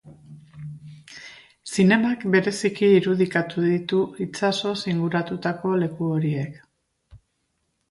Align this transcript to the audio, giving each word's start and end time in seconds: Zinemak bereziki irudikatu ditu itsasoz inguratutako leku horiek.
Zinemak 1.73 2.23
bereziki 2.37 2.89
irudikatu 3.01 3.67
ditu 3.67 4.01
itsasoz 4.27 4.75
inguratutako 4.95 5.77
leku 5.85 6.11
horiek. 6.17 6.61